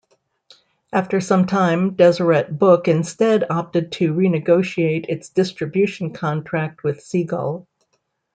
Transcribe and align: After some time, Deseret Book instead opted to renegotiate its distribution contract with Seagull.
After 0.91 1.21
some 1.21 1.45
time, 1.45 1.93
Deseret 1.93 2.57
Book 2.57 2.87
instead 2.87 3.43
opted 3.51 3.91
to 3.91 4.15
renegotiate 4.15 5.05
its 5.09 5.29
distribution 5.29 6.11
contract 6.11 6.83
with 6.83 7.03
Seagull. 7.03 7.67